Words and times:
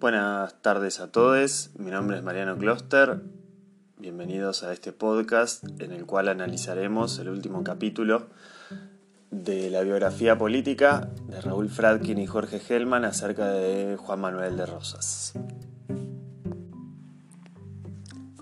Buenas 0.00 0.54
tardes 0.62 0.98
a 0.98 1.12
todos, 1.12 1.72
mi 1.76 1.90
nombre 1.90 2.16
es 2.16 2.22
Mariano 2.22 2.56
Kloster, 2.56 3.20
bienvenidos 3.98 4.62
a 4.62 4.72
este 4.72 4.92
podcast 4.92 5.62
en 5.78 5.92
el 5.92 6.06
cual 6.06 6.28
analizaremos 6.30 7.18
el 7.18 7.28
último 7.28 7.62
capítulo 7.64 8.28
de 9.30 9.68
la 9.68 9.82
biografía 9.82 10.38
política 10.38 11.10
de 11.28 11.42
Raúl 11.42 11.68
Fradkin 11.68 12.16
y 12.16 12.26
Jorge 12.26 12.62
Hellman 12.66 13.04
acerca 13.04 13.48
de 13.48 13.98
Juan 13.98 14.22
Manuel 14.22 14.56
de 14.56 14.64
Rosas. 14.64 15.34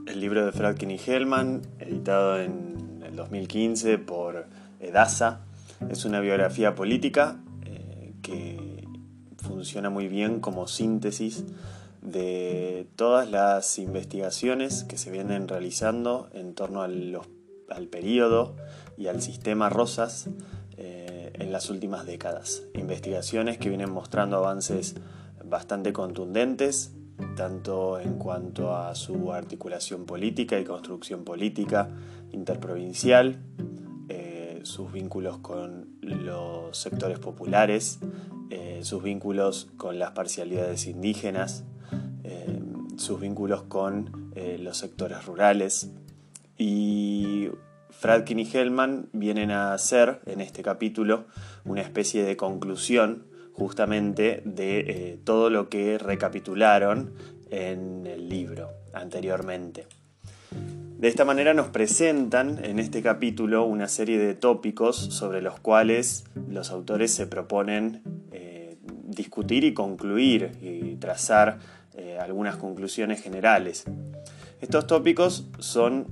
El 0.06 0.20
libro 0.20 0.46
de 0.46 0.52
Fradkin 0.52 0.92
y 0.92 1.00
Hellman, 1.04 1.62
editado 1.80 2.38
en 2.38 3.02
el 3.04 3.16
2015 3.16 3.98
por 3.98 4.46
Edasa, 4.78 5.40
es 5.90 6.04
una 6.04 6.20
biografía 6.20 6.76
política 6.76 7.40
funciona 9.58 9.90
muy 9.90 10.06
bien 10.06 10.38
como 10.38 10.68
síntesis 10.68 11.44
de 12.00 12.86
todas 12.94 13.28
las 13.28 13.80
investigaciones 13.80 14.84
que 14.84 14.96
se 14.96 15.10
vienen 15.10 15.48
realizando 15.48 16.28
en 16.32 16.54
torno 16.54 16.82
al, 16.82 17.18
periodo 17.90 18.54
y 18.96 19.08
al 19.08 19.20
sistema 19.20 19.68
Rosas 19.68 20.28
eh, 20.76 21.32
en 21.34 21.50
las 21.50 21.70
últimas 21.70 22.06
décadas. 22.06 22.62
Investigaciones 22.74 23.58
que 23.58 23.68
vienen 23.68 23.90
mostrando 23.90 24.36
avances 24.36 24.94
bastante 25.44 25.92
contundentes, 25.92 26.92
tanto 27.36 27.98
en 27.98 28.14
cuanto 28.14 28.76
a 28.76 28.94
su 28.94 29.32
articulación 29.32 30.06
política 30.06 30.56
y 30.60 30.64
construcción 30.64 31.24
política 31.24 31.88
interprovincial, 32.30 33.40
sus 34.68 34.92
vínculos 34.92 35.38
con 35.38 35.96
los 36.02 36.76
sectores 36.76 37.18
populares, 37.18 37.98
eh, 38.50 38.80
sus 38.82 39.02
vínculos 39.02 39.68
con 39.76 39.98
las 39.98 40.12
parcialidades 40.12 40.86
indígenas, 40.86 41.64
eh, 42.22 42.60
sus 42.96 43.18
vínculos 43.18 43.62
con 43.62 44.30
eh, 44.36 44.58
los 44.60 44.76
sectores 44.76 45.24
rurales. 45.24 45.90
Y 46.58 47.48
Fradkin 47.90 48.40
y 48.40 48.48
Hellman 48.50 49.08
vienen 49.12 49.50
a 49.50 49.72
hacer 49.72 50.20
en 50.26 50.40
este 50.40 50.62
capítulo 50.62 51.24
una 51.64 51.80
especie 51.80 52.22
de 52.22 52.36
conclusión 52.36 53.26
justamente 53.54 54.42
de 54.44 55.18
todo 55.24 55.50
lo 55.50 55.68
que 55.68 55.98
recapitularon 55.98 57.14
en 57.50 58.06
el 58.06 58.28
libro 58.28 58.68
anteriormente. 58.92 59.86
De 60.98 61.08
esta 61.08 61.24
manera 61.24 61.54
nos 61.54 61.68
presentan 61.68 62.62
en 62.64 62.78
este 62.78 63.02
capítulo 63.02 63.64
una 63.64 63.88
serie 63.88 64.18
de 64.18 64.34
tópicos 64.34 64.96
sobre 64.96 65.40
los 65.40 65.58
cuales 65.60 66.24
los 66.48 66.70
autores 66.70 67.14
se 67.14 67.26
proponen 67.26 68.02
discutir 69.18 69.64
y 69.64 69.74
concluir 69.74 70.52
y 70.62 70.96
trazar 70.96 71.58
eh, 71.94 72.18
algunas 72.20 72.56
conclusiones 72.56 73.20
generales. 73.20 73.84
Estos 74.60 74.86
tópicos 74.86 75.48
son 75.58 76.06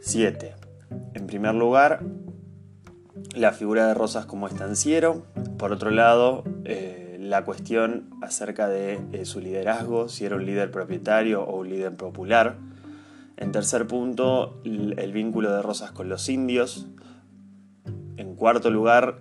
siete. 0.00 0.54
En 1.14 1.26
primer 1.26 1.54
lugar, 1.54 2.00
la 3.34 3.52
figura 3.52 3.88
de 3.88 3.94
Rosas 3.94 4.26
como 4.26 4.46
estanciero. 4.46 5.24
Por 5.58 5.72
otro 5.72 5.90
lado, 5.90 6.44
eh, 6.64 7.03
la 7.24 7.44
cuestión 7.44 8.10
acerca 8.20 8.68
de 8.68 9.00
eh, 9.12 9.24
su 9.24 9.40
liderazgo, 9.40 10.08
si 10.10 10.26
era 10.26 10.36
un 10.36 10.44
líder 10.44 10.70
propietario 10.70 11.42
o 11.42 11.60
un 11.60 11.70
líder 11.70 11.96
popular. 11.96 12.58
En 13.38 13.50
tercer 13.50 13.86
punto, 13.86 14.60
el 14.64 15.12
vínculo 15.12 15.50
de 15.50 15.62
Rosas 15.62 15.90
con 15.90 16.08
los 16.08 16.28
indios. 16.28 16.86
En 18.18 18.36
cuarto 18.36 18.70
lugar, 18.70 19.20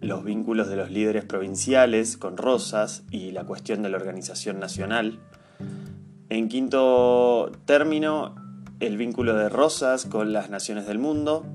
los 0.00 0.24
vínculos 0.24 0.68
de 0.68 0.76
los 0.76 0.90
líderes 0.90 1.24
provinciales 1.24 2.18
con 2.18 2.36
Rosas 2.36 3.02
y 3.10 3.32
la 3.32 3.44
cuestión 3.44 3.82
de 3.82 3.88
la 3.88 3.96
organización 3.96 4.60
nacional. 4.60 5.18
En 6.28 6.48
quinto 6.48 7.50
término, 7.64 8.34
el 8.78 8.98
vínculo 8.98 9.34
de 9.34 9.48
Rosas 9.48 10.04
con 10.04 10.34
las 10.34 10.50
naciones 10.50 10.86
del 10.86 10.98
mundo. 10.98 11.46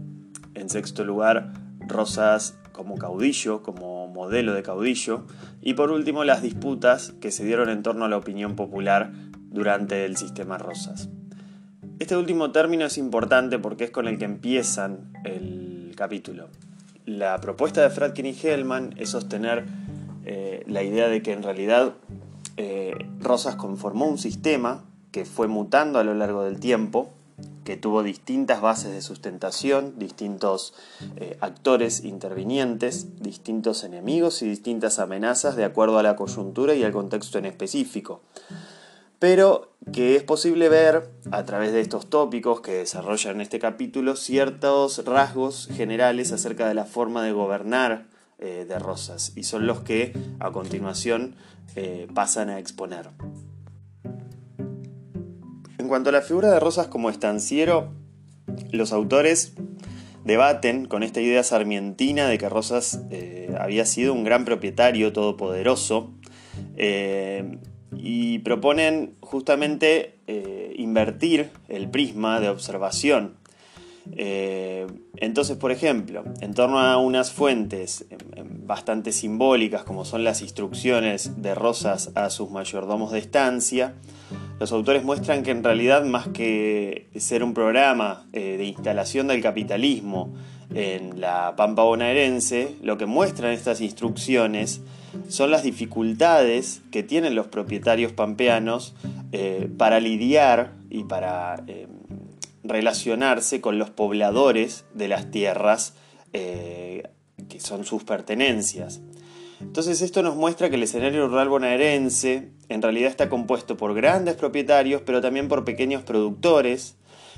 En 0.55 0.69
sexto 0.69 1.05
lugar, 1.05 1.53
Rosas 1.87 2.57
como 2.73 2.97
caudillo, 2.97 3.61
como 3.61 3.92
modelo 4.13 4.53
de 4.53 4.63
caudillo. 4.63 5.25
Y 5.62 5.74
por 5.74 5.91
último, 5.91 6.24
las 6.24 6.41
disputas 6.41 7.13
que 7.19 7.31
se 7.31 7.44
dieron 7.44 7.69
en 7.69 7.84
torno 7.84 8.06
a 8.06 8.09
la 8.09 8.18
opinión 8.18 8.56
popular 8.56 9.12
durante 9.50 10.06
el 10.06 10.18
sistema 10.18 10.57
Rosas. 10.57 11.09
Este 12.00 12.18
último 12.18 12.51
término 12.51 12.85
es 12.85 12.97
importante 12.97 13.59
porque 13.59 13.85
es 13.85 13.91
con 13.91 14.07
el 14.07 14.18
que 14.18 14.25
empiezan 14.25 15.12
el 15.24 15.94
capítulo 15.96 16.50
la 17.06 17.40
propuesta 17.40 17.81
de 17.81 17.90
Fradkin 17.90 18.25
y 18.25 18.35
Hellman 18.41 18.96
es 18.97 19.09
sostener 19.09 19.66
eh, 20.25 20.63
la 20.68 20.84
idea 20.84 21.07
de 21.07 21.22
que 21.22 21.34
en 21.34 21.44
realidad 21.44 21.94
eh, 22.57 22.94
Rosas 23.19 23.56
conformó 23.56 24.06
un 24.06 24.18
sistema 24.18 24.85
que 25.12 25.25
fue 25.25 25.47
mutando 25.47 26.00
a 26.00 26.03
lo 26.03 26.13
largo 26.13 26.44
del 26.44 26.59
tiempo, 26.59 27.13
que 27.63 27.78
tuvo 27.78 28.03
distintas 28.03 28.62
bases 28.62 28.91
de 28.91 29.01
sustentación, 29.01 29.97
distintos 29.97 30.74
eh, 31.16 31.38
actores 31.41 32.03
intervinientes, 32.03 33.22
distintos 33.22 33.84
enemigos 33.84 34.41
y 34.41 34.50
distintas 34.50 35.00
amenazas 35.00 35.56
de 35.56 35.66
acuerdo 35.66 35.97
a 35.97 36.03
la 36.03 36.16
coyuntura 36.16 36.74
y 36.75 36.84
al 36.84 36.91
contexto 36.91 37.38
en 37.38 37.46
específico 37.46 38.22
pero 39.24 39.72
que 39.94 40.18
es 40.18 40.24
posible 40.24 40.68
ver 40.68 41.09
a 41.31 41.46
través 41.46 41.72
de 41.72 41.79
estos 41.79 42.09
tópicos 42.09 42.59
que 42.59 42.74
desarrollan 42.74 43.40
este 43.40 43.57
capítulo 43.57 44.18
ciertos 44.18 45.06
rasgos 45.06 45.69
generales 45.72 46.34
acerca 46.34 46.68
de 46.68 46.74
la 46.74 46.84
forma 46.84 47.24
de 47.24 47.31
gobernar 47.31 48.07
eh, 48.38 48.66
de 48.68 48.80
Rosas 48.80 49.31
y 49.38 49.44
son 49.44 49.66
los 49.66 49.80
que 49.80 50.12
a 50.41 50.51
continuación 50.51 51.38
eh, 51.78 52.06
pasan 52.13 52.50
a 52.50 52.59
exponer. 52.59 53.12
Cuanto 55.93 56.09
a 56.09 56.13
la 56.13 56.23
figura 56.23 56.49
de 56.49 56.59
Rosas 56.59 56.87
como 56.87 57.11
estanciero, 57.11 57.93
los 58.71 58.93
autores 58.93 59.53
debaten 60.25 60.85
con 60.85 61.03
esta 61.03 61.21
idea 61.21 61.43
sarmientina 61.43 62.27
de 62.27 62.39
que 62.39 62.49
Rosas 62.49 63.03
eh, 63.11 63.55
había 63.59 63.85
sido 63.85 64.11
un 64.11 64.23
gran 64.23 64.43
propietario 64.43 65.13
todopoderoso 65.13 66.09
y 67.95 68.39
proponen 68.39 69.17
justamente 69.19 70.17
eh, 70.25 70.73
invertir 70.77 71.51
el 71.67 71.87
prisma 71.91 72.39
de 72.39 72.49
observación. 72.49 73.35
Eh, 74.13 74.87
entonces, 75.17 75.57
por 75.57 75.71
ejemplo, 75.71 76.23
en 76.41 76.55
torno 76.55 76.79
a 76.79 76.97
unas 76.97 77.31
fuentes 77.31 78.05
em, 78.09 78.17
em, 78.35 78.67
bastante 78.67 79.11
simbólicas 79.11 79.83
como 79.83 80.05
son 80.05 80.23
las 80.23 80.41
instrucciones 80.41 81.41
de 81.41 81.53
Rosas 81.53 82.11
a 82.15 82.31
sus 82.31 82.49
mayordomos 82.49 83.11
de 83.11 83.19
estancia, 83.19 83.93
los 84.63 84.72
autores 84.72 85.03
muestran 85.03 85.44
que 85.44 85.51
en 85.51 85.62
realidad 85.62 86.06
más 86.06 86.29
que 86.29 87.09
ser 87.18 87.44
un 87.44 87.53
programa 87.53 88.28
eh, 88.31 88.56
de 88.56 88.63
instalación 88.63 89.28
del 89.28 89.41
capitalismo 89.41 90.34
en 90.74 91.19
la 91.19 91.56
Pampa 91.57 91.84
bonaerense, 91.84 92.74
lo 92.81 92.97
que 92.97 93.06
muestran 93.06 93.51
estas 93.51 93.81
instrucciones 93.81 94.79
son 95.28 95.51
las 95.51 95.63
dificultades 95.63 96.81
que 96.91 97.03
tienen 97.03 97.35
los 97.35 97.47
propietarios 97.47 98.13
pampeanos 98.13 98.96
eh, 99.34 99.69
para 99.78 100.00
lidiar 100.00 100.72
y 100.90 101.03
para 101.03 101.62
eh, 101.68 101.90
relacionarse 102.63 103.59
con 103.59 103.78
los 103.78 103.90
pobladores 103.90 104.85
de 104.94 105.09
las 105.09 105.30
tierras 105.30 105.94
que 106.31 107.59
son 107.59 107.84
sus 107.84 108.06
pertenencias. 108.06 109.01
Entonces 109.59 110.01
esto 110.01 110.24
nos 110.24 110.38
muestra 110.38 110.69
que 110.69 110.78
el 110.78 110.84
escenario 110.84 111.28
rural 111.28 111.50
bonaerense 111.50 112.50
en 112.73 112.81
realidad 112.81 113.09
está 113.09 113.29
compuesto 113.29 113.78
por 113.78 113.94
grandes 113.94 114.35
propietarios, 114.35 115.01
pero 115.06 115.22
también 115.22 115.47
por 115.47 115.63
pequeños 115.63 116.01
productores, 116.01 116.95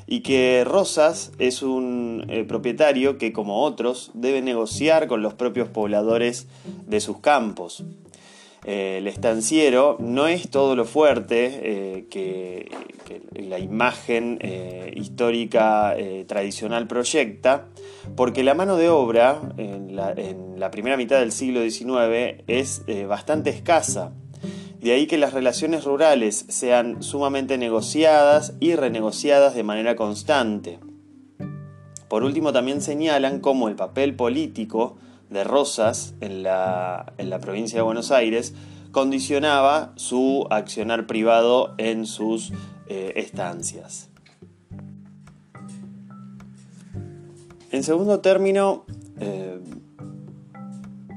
y 0.08 0.22
que 0.22 0.64
Rosas 0.66 1.32
es 1.40 1.62
un 1.62 2.26
eh, 2.30 2.44
propietario 2.44 3.18
que, 3.18 3.34
como 3.34 3.64
otros, 3.64 4.12
debe 4.14 4.42
negociar 4.42 5.08
con 5.08 5.22
los 5.22 5.34
propios 5.34 5.68
pobladores 5.68 6.48
de 6.86 7.00
sus 7.00 7.20
campos. 7.20 7.84
Eh, 8.64 8.98
el 9.00 9.08
estanciero 9.08 9.98
no 10.00 10.28
es 10.28 10.50
todo 10.50 10.76
lo 10.76 10.86
fuerte 10.86 11.60
eh, 11.64 12.06
que, 12.10 12.72
la 13.34 13.60
imagen 13.60 14.40
histórica 14.96 15.96
tradicional 16.26 16.88
proyecta, 16.88 17.68
porque 18.16 18.44
la 18.44 18.56
mano 18.56 18.78
de 18.78 18.90
obra 18.90 19.42
en 19.58 20.60
la 20.60 20.72
primera 20.72 20.98
mitad 20.98 21.20
del 21.20 21.32
siglo 21.32 21.62
XIX 21.62 22.44
es 22.48 22.84
bastante 23.08 23.52
escasa. 23.52 24.14
De 24.86 24.94
ahí 24.94 25.08
que 25.08 25.18
las 25.18 25.34
relaciones 25.34 25.84
rurales 25.84 26.46
sean 26.48 27.02
sumamente 27.02 27.58
negociadas 27.58 28.54
y 28.60 28.76
renegociadas 28.76 29.56
de 29.56 29.64
manera 29.64 29.96
constante. 29.96 30.78
Por 32.08 32.24
último, 32.24 32.54
también 32.54 32.84
señalan 32.84 33.40
cómo 33.40 33.68
el 33.68 33.76
papel 33.76 34.16
político 34.16 34.98
de 35.32 35.44
Rosas 35.44 36.14
en 36.22 36.44
la, 36.44 37.16
provincia 37.42 37.80
de 37.80 37.82
Buenos 37.82 38.12
Aires 38.12 38.54
condicionaba 38.92 39.92
su 39.96 40.46
accionar 40.52 41.08
privado 41.08 41.74
en 41.80 42.06
sus 42.06 42.54
eh, 42.88 43.14
estancias. 43.16 44.12
En 47.72 47.84
segundo 47.84 48.20
término, 48.20 48.86
eh, 49.20 49.60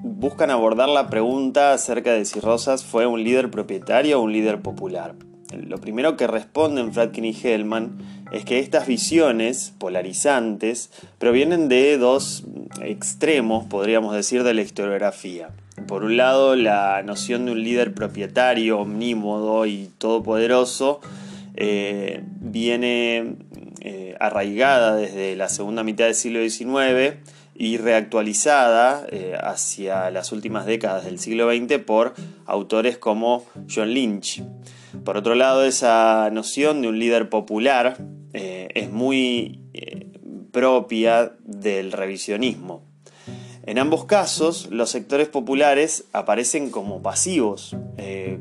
buscan 0.03 0.51
abordar 0.51 0.89
la 0.89 1.09
pregunta 1.09 1.73
acerca 1.73 2.13
de 2.13 2.25
si 2.25 2.41
Rosas 2.41 2.85
fue 2.85 3.07
un 3.07 3.23
líder 3.25 3.51
propietario 3.51 4.19
o 4.19 4.23
un 4.23 4.33
líder 4.33 4.61
popular. 4.61 5.15
Lo 5.57 5.79
primero 5.79 6.17
que 6.17 6.27
responden 6.27 6.93
Fradkin 6.93 7.25
y 7.25 7.37
Hellman 7.43 7.99
es 8.33 8.45
que 8.45 8.59
estas 8.59 8.87
visiones 8.87 9.73
polarizantes 9.79 10.91
provienen 11.19 11.69
de 11.69 11.97
dos 11.97 12.45
extremos, 12.83 13.65
podríamos 13.65 14.15
decir, 14.15 14.43
de 14.45 14.53
la 14.53 14.61
historiografía. 14.61 15.49
Por 15.87 16.05
un 16.05 16.17
lado, 16.17 16.55
la 16.55 17.03
noción 17.03 17.47
de 17.47 17.53
un 17.53 17.63
líder 17.63 17.95
propietario, 17.95 18.81
omnímodo 18.81 19.65
y 19.65 19.91
todopoderoso 19.97 21.01
eh, 21.57 22.23
viene 22.41 23.37
eh, 23.81 24.17
arraigada 24.21 24.97
desde 24.97 25.35
la 25.35 25.49
segunda 25.49 25.83
mitad 25.83 26.05
del 26.05 26.15
siglo 26.15 26.41
XIX 26.41 27.17
y 27.61 27.77
reactualizada 27.77 29.05
eh, 29.11 29.37
hacia 29.37 30.13
las 30.13 30.31
últimas 30.31 30.65
décadas 30.65 31.05
del 31.05 31.19
siglo 31.19 31.51
XX 31.51 31.79
por 31.79 32.15
autores 32.47 32.99
como 32.99 33.45
John 33.69 33.93
Lynch. 33.93 34.45
Por 35.05 35.17
otro 35.17 35.35
lado, 35.35 35.65
esa 35.65 36.31
noción 36.31 36.83
de 36.83 36.89
un 36.89 37.01
líder 37.01 37.29
popular 37.29 37.99
eh, 38.33 38.69
es 38.75 38.93
muy 38.93 39.61
eh, 39.75 40.07
propia 40.53 41.33
del 41.43 41.91
revisionismo. 41.91 42.85
En 43.65 43.81
ambos 43.81 44.05
casos, 44.05 44.69
los 44.71 44.91
sectores 44.91 45.29
populares 45.29 46.05
aparecen 46.13 46.71
como 46.71 47.03
pasivos, 47.03 47.77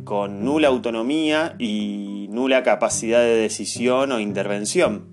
con 0.06 0.46
nula 0.46 0.70
autonomía 0.70 1.56
y 1.60 2.28
nula 2.30 2.64
capacidad 2.64 3.20
de 3.20 3.36
decisión 3.36 4.14
o 4.14 4.22
intervención. 4.22 5.08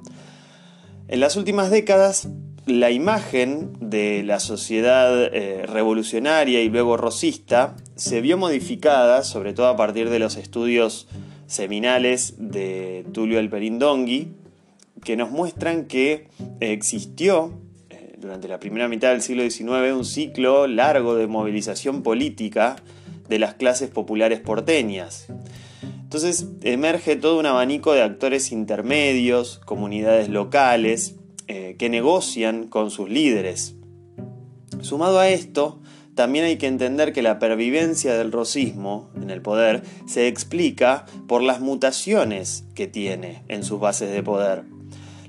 En 1.08 1.18
las 1.18 1.34
últimas 1.34 1.70
décadas, 1.70 2.28
la 2.66 2.90
imagen 2.90 3.72
de 3.80 4.22
la 4.22 4.40
sociedad 4.40 5.30
revolucionaria 5.66 6.62
y 6.62 6.68
luego 6.70 6.96
rosista 6.96 7.76
se 7.94 8.20
vio 8.20 8.38
modificada, 8.38 9.22
sobre 9.22 9.52
todo 9.52 9.68
a 9.68 9.76
partir 9.76 10.08
de 10.10 10.18
los 10.18 10.36
estudios 10.36 11.06
seminales 11.46 12.34
de 12.38 13.04
Tulio 13.12 13.38
Alperindongui, 13.38 14.32
que 15.04 15.16
nos 15.16 15.30
muestran 15.30 15.84
que 15.84 16.28
existió 16.60 17.52
eh, 17.90 18.16
durante 18.18 18.48
la 18.48 18.58
primera 18.58 18.88
mitad 18.88 19.10
del 19.10 19.22
siglo 19.22 19.48
XIX 19.48 19.92
un 19.94 20.04
ciclo 20.04 20.66
largo 20.66 21.14
de 21.14 21.26
movilización 21.26 22.02
política 22.02 22.76
de 23.28 23.38
las 23.38 23.54
clases 23.54 23.90
populares 23.90 24.40
porteñas. 24.40 25.26
Entonces 26.02 26.46
emerge 26.62 27.16
todo 27.16 27.38
un 27.38 27.46
abanico 27.46 27.92
de 27.92 28.02
actores 28.02 28.52
intermedios, 28.52 29.60
comunidades 29.64 30.28
locales, 30.28 31.16
eh, 31.48 31.76
que 31.78 31.88
negocian 31.88 32.68
con 32.68 32.90
sus 32.90 33.08
líderes. 33.08 33.74
Sumado 34.80 35.18
a 35.18 35.28
esto, 35.28 35.80
también 36.14 36.44
hay 36.44 36.58
que 36.58 36.66
entender 36.66 37.12
que 37.12 37.22
la 37.22 37.38
pervivencia 37.38 38.14
del 38.14 38.32
rosismo 38.32 39.10
en 39.16 39.30
el 39.30 39.42
poder 39.42 39.82
se 40.06 40.28
explica 40.28 41.06
por 41.26 41.42
las 41.42 41.60
mutaciones 41.60 42.64
que 42.74 42.86
tiene 42.86 43.42
en 43.48 43.64
sus 43.64 43.80
bases 43.80 44.12
de 44.12 44.22
poder. 44.22 44.64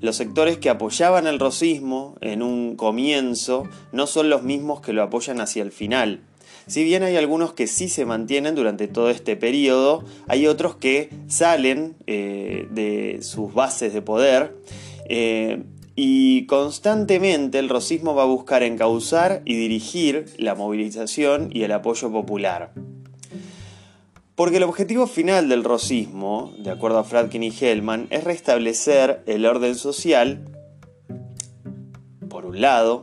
Los 0.02 0.18
sectores 0.18 0.58
que 0.58 0.70
apoyaban 0.70 1.26
el 1.26 1.40
rosismo 1.40 2.16
en 2.22 2.44
un 2.44 2.76
comienzo 2.76 3.68
no 3.92 4.06
son 4.06 4.30
los 4.30 4.44
mismos 4.44 4.82
que 4.82 4.94
lo 4.94 5.02
apoyan 5.02 5.42
hacia 5.42 5.64
el 5.64 5.72
final. 5.72 6.22
Si 6.68 6.84
bien 6.84 7.04
hay 7.04 7.16
algunos 7.16 7.54
que 7.54 7.68
sí 7.68 7.90
se 7.90 8.06
mantienen 8.06 8.56
durante 8.56 8.88
todo 8.88 9.10
este 9.10 9.36
periodo, 9.36 10.04
hay 10.28 10.48
otros 10.48 10.76
que 10.76 11.10
salen 11.28 11.96
eh, 12.08 12.68
de 12.72 13.20
sus 13.22 13.54
bases 13.54 13.94
de 13.94 14.02
poder 14.02 14.56
eh, 15.08 15.64
y 15.96 16.46
constantemente 16.46 17.58
el 17.60 17.70
rosismo 17.70 18.16
va 18.16 18.24
a 18.24 18.28
buscar 18.28 18.64
encauzar 18.64 19.42
y 19.46 19.56
dirigir 19.56 20.26
la 20.38 20.54
movilización 20.54 21.50
y 21.52 21.64
el 21.64 21.72
apoyo 21.72 22.12
popular. 22.12 22.74
Porque 24.36 24.58
el 24.58 24.64
objetivo 24.64 25.08
final 25.08 25.48
del 25.48 25.64
rosismo, 25.64 26.54
de 26.60 26.70
acuerdo 26.70 27.00
a 27.00 27.06
Fradkin 27.06 27.44
y 27.44 27.54
Hellman, 27.58 28.08
es 28.10 28.26
restablecer 28.26 29.24
el 29.28 29.46
orden 29.46 29.76
social, 29.76 30.50
por 32.28 32.46
un 32.46 32.60
lado, 32.60 33.02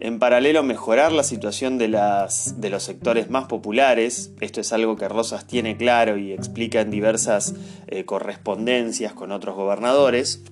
en 0.00 0.18
paralelo 0.18 0.62
mejorar 0.62 1.12
la 1.12 1.24
situación 1.24 1.76
de, 1.76 1.88
las, 1.88 2.60
de 2.60 2.70
los 2.70 2.82
sectores 2.82 3.28
más 3.28 3.44
populares, 3.44 4.32
esto 4.40 4.60
es 4.62 4.72
algo 4.72 4.96
que 4.96 5.08
Rosas 5.08 5.46
tiene 5.46 5.76
claro 5.76 6.16
y 6.16 6.32
explica 6.32 6.80
en 6.80 6.90
diversas 6.90 7.54
eh, 7.86 8.04
correspondencias 8.04 9.12
con 9.12 9.30
otros 9.30 9.54
gobernadores, 9.54 10.42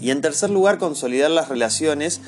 y 0.00 0.10
en 0.10 0.20
tercer 0.20 0.50
lugar, 0.50 0.78
consolidar 0.78 1.30
las 1.30 1.48
relaciones 1.48 2.20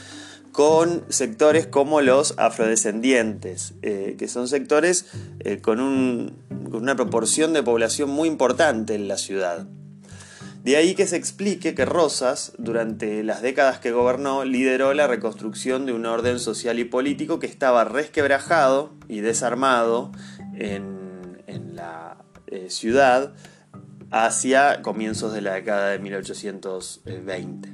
con 0.53 1.05
sectores 1.09 1.67
como 1.67 2.01
los 2.01 2.35
afrodescendientes, 2.37 3.75
eh, 3.83 4.17
que 4.19 4.29
son 4.29 4.49
sectores 4.49 5.07
eh, 5.41 5.61
con, 5.61 5.81
una 5.81 6.97
proporción 6.97 7.53
de 7.53 7.63
población 7.63 8.11
muy 8.11 8.29
importante 8.29 8.95
en 8.95 9.09
la 9.09 9.19
ciudad. 9.19 9.67
De 10.65 10.77
ahí 10.77 10.95
que 10.95 11.07
se 11.07 11.17
explique 11.17 11.75
que 11.75 11.85
Rosas, 11.85 12.53
durante 12.59 13.23
las 13.23 13.41
décadas 13.43 13.79
que 13.79 13.93
gobernó, 13.93 14.45
lideró 14.45 14.93
la 14.95 15.07
reconstrucción 15.07 15.87
de 15.87 15.93
un 15.93 16.05
orden 16.05 16.41
social 16.41 16.79
y 16.79 16.85
político 16.85 17.39
que 17.39 17.47
estaba 17.47 17.85
resquebrajado 17.85 18.93
y 19.09 19.21
desarmado 19.21 20.11
en, 20.55 20.99
la 21.75 22.17
eh, 22.49 22.67
ciudad 22.71 23.33
hacia 24.11 24.83
comienzos 24.83 25.33
de 25.33 25.43
la 25.43 25.55
década 25.55 25.91
de 25.91 25.99
1820. 25.99 27.69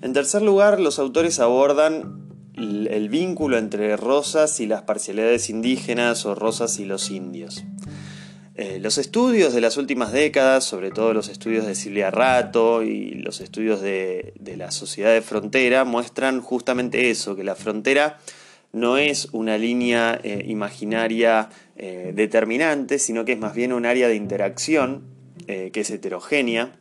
En 0.00 0.12
tercer 0.12 0.42
lugar, 0.42 0.80
los 0.80 0.98
autores 0.98 1.40
abordan 1.40 2.28
el 2.54 3.08
vínculo 3.08 3.56
entre 3.56 3.96
Rosas 3.96 4.60
y 4.60 4.66
las 4.66 4.82
parcialidades 4.82 5.48
indígenas 5.48 6.26
o 6.26 6.34
Rosas 6.34 6.78
y 6.78 6.84
los 6.84 7.10
indios. 7.10 7.64
Eh, 8.56 8.80
los 8.80 8.98
estudios 8.98 9.54
de 9.54 9.60
las 9.60 9.76
últimas 9.76 10.10
décadas, 10.10 10.64
sobre 10.64 10.90
todo 10.90 11.14
los 11.14 11.28
estudios 11.28 11.64
de 11.64 11.76
Silvia 11.76 12.10
Rato 12.10 12.82
y 12.82 13.10
los 13.14 13.40
estudios 13.40 13.80
de, 13.80 14.34
de 14.40 14.56
la 14.56 14.72
sociedad 14.72 15.12
de 15.12 15.22
frontera, 15.22 15.84
muestran 15.84 16.40
justamente 16.40 17.10
eso, 17.10 17.36
que 17.36 17.44
la 17.44 17.54
frontera 17.54 18.18
no 18.72 18.98
es 18.98 19.28
una 19.32 19.58
línea 19.58 20.20
eh, 20.22 20.44
imaginaria 20.46 21.48
eh, 21.78 22.12
determinante, 22.14 22.98
sino 22.98 23.24
que 23.24 23.32
es 23.32 23.38
más 23.38 23.54
bien 23.54 23.72
un 23.72 23.86
área 23.86 24.08
de 24.08 24.16
interacción 24.16 25.04
eh, 25.46 25.70
que 25.72 25.80
es 25.80 25.90
heterogénea. 25.90 26.76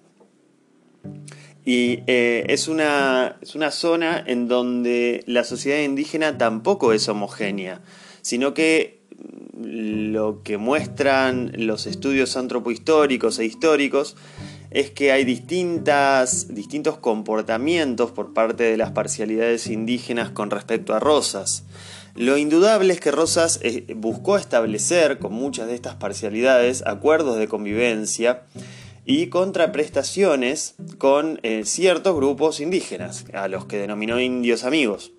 Y 1.64 2.04
es 2.08 2.70
una, 2.70 3.38
es, 3.42 3.54
una, 3.54 3.72
zona 3.72 4.24
en 4.26 4.48
donde 4.48 5.24
la 5.26 5.44
sociedad 5.44 5.80
indígena 5.80 6.38
tampoco 6.38 6.94
es 6.94 7.10
homogénea, 7.10 7.82
sino 8.22 8.54
que 8.54 9.02
lo 9.62 10.44
que 10.44 10.58
muestran 10.58 11.52
los 11.58 11.86
estudios 11.88 12.38
antropohistóricos 12.38 13.40
e 13.40 13.46
históricos 13.46 14.16
es 14.70 14.92
que 14.92 15.12
hay 15.12 15.24
distintas, 15.24 16.54
distintos 16.54 16.98
comportamientos 16.98 18.12
por 18.12 18.34
parte 18.34 18.64
de 18.64 18.78
las 18.78 18.92
parcialidades 18.92 19.68
indígenas 19.68 20.32
con 20.32 20.52
respecto 20.52 20.94
a 20.94 21.00
Rosas. 21.00 21.64
Lo 22.18 22.36
indudable 22.36 22.94
es 22.94 23.00
que 23.00 23.12
Rosas 23.12 23.60
eh, 23.62 23.94
buscó 23.96 24.38
establecer 24.38 25.20
con 25.20 25.34
muchas 25.34 25.68
de 25.68 25.76
estas 25.76 25.94
parcialidades 25.96 26.84
acuerdos 26.88 27.38
de 27.38 27.48
convivencia 27.48 28.42
y 29.06 29.28
contraprestaciones 29.28 30.74
con 30.98 31.40
eh, 31.44 31.62
ciertos 31.64 32.16
grupos 32.16 32.60
indígenas, 32.60 33.26
a 33.34 33.48
los 33.48 33.66
que 33.66 33.78
denominó 33.78 34.20
indios 34.20 34.64
amigos. 34.64 35.12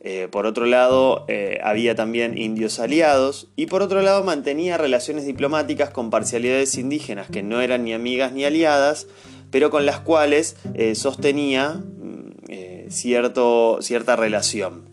Eh, 0.00 0.28
por 0.30 0.46
otro 0.46 0.64
lado, 0.64 1.26
había 1.62 1.94
también 1.94 2.38
indios 2.38 2.78
aliados 2.78 3.48
y 3.54 3.66
por 3.66 3.82
otro 3.82 4.00
lado 4.00 4.24
mantenía 4.24 4.78
relaciones 4.78 5.26
diplomáticas 5.26 5.90
con 5.90 6.08
parcialidades 6.08 6.78
indígenas 6.78 7.28
que 7.28 7.42
no 7.42 7.60
eran 7.60 7.84
ni 7.84 7.92
amigas 7.92 8.32
ni 8.32 8.44
aliadas, 8.44 9.06
pero 9.50 9.68
con 9.68 9.84
las 9.84 10.00
cuales 10.00 10.56
sostenía 10.94 11.74
mm, 11.74 12.88
cierto, 12.88 13.78
cierta 13.82 14.16
relación. 14.16 14.87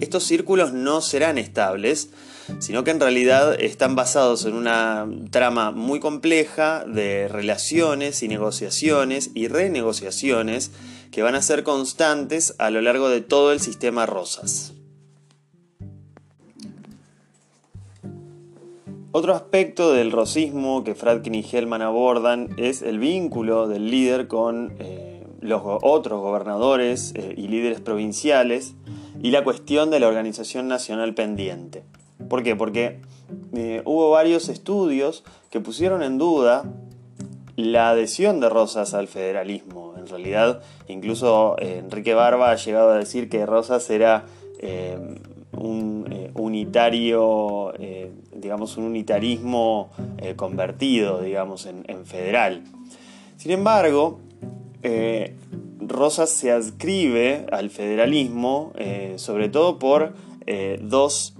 Estos 0.00 0.24
círculos 0.24 0.74
no 0.74 1.00
serán 1.00 1.38
estables, 1.38 2.10
sino 2.58 2.84
que 2.84 2.90
en 2.90 3.00
realidad 3.00 3.58
están 3.58 3.96
basados 3.96 4.44
en 4.44 4.52
una 4.52 5.08
trama 5.30 5.70
muy 5.70 6.00
compleja 6.00 6.84
de 6.84 7.28
relaciones 7.28 8.22
y 8.22 8.28
negociaciones 8.28 9.30
y 9.34 9.48
renegociaciones 9.48 10.70
que 11.10 11.22
van 11.22 11.34
a 11.34 11.40
ser 11.40 11.62
constantes 11.62 12.54
a 12.58 12.70
lo 12.70 12.82
largo 12.82 13.08
de 13.08 13.22
todo 13.22 13.52
el 13.52 13.60
sistema 13.60 14.04
Rosas. 14.04 14.74
Otro 19.12 19.34
aspecto 19.34 19.94
del 19.94 20.12
rosismo 20.12 20.84
que 20.84 20.94
Fradkin 20.94 21.34
y 21.34 21.42
Hellman 21.42 21.80
abordan 21.80 22.50
es 22.58 22.82
el 22.82 22.98
vínculo 22.98 23.66
del 23.66 23.90
líder 23.90 24.28
con 24.28 24.74
eh, 24.78 25.24
los 25.40 25.62
otros 25.64 26.20
gobernadores 26.20 27.14
eh, 27.14 27.32
y 27.34 27.48
líderes 27.48 27.80
provinciales 27.80 28.74
y 29.22 29.30
la 29.30 29.44
cuestión 29.44 29.90
de 29.90 30.00
la 30.00 30.08
organización 30.08 30.68
nacional 30.68 31.14
pendiente. 31.14 31.84
¿Por 32.28 32.42
qué? 32.42 32.56
Porque 32.56 33.00
eh, 33.54 33.82
hubo 33.84 34.10
varios 34.10 34.48
estudios 34.48 35.24
que 35.50 35.60
pusieron 35.60 36.02
en 36.02 36.18
duda 36.18 36.64
la 37.56 37.90
adhesión 37.90 38.40
de 38.40 38.48
Rosas 38.48 38.94
al 38.94 39.08
federalismo. 39.08 39.94
En 39.96 40.06
realidad, 40.06 40.62
incluso 40.88 41.56
eh, 41.58 41.78
Enrique 41.78 42.14
Barba 42.14 42.50
ha 42.50 42.56
llegado 42.56 42.90
a 42.90 42.96
decir 42.96 43.28
que 43.28 43.46
Rosas 43.46 43.88
era 43.90 44.24
un 45.52 46.30
unitario, 46.34 47.74
digamos, 48.32 48.78
un 48.78 48.84
unitarismo 48.84 49.90
convertido, 50.36 51.20
digamos, 51.20 51.66
en, 51.66 51.84
federal. 52.06 52.64
Sin 53.36 53.50
embargo, 53.52 54.20
Rosas 55.80 56.30
se 56.30 56.52
adscribe 56.52 57.46
al 57.52 57.70
federalismo 57.70 58.72
sobre 59.16 59.48
todo 59.48 59.78
por 59.78 60.14
dos 60.80 61.34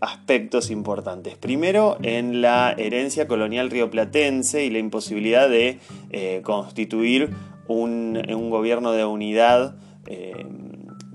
aspectos 0.00 0.70
importantes. 0.70 1.36
Primero, 1.36 1.98
en 2.02 2.40
la 2.40 2.74
herencia 2.76 3.28
colonial 3.28 3.70
rioplatense 3.70 4.64
y 4.64 4.70
la 4.70 4.78
imposibilidad 4.78 5.48
de 5.48 5.78
eh, 6.10 6.40
constituir 6.42 7.30
un, 7.68 8.50
gobierno 8.50 8.92
de 8.92 9.04
unidad 9.04 9.76
eh, 10.06 10.46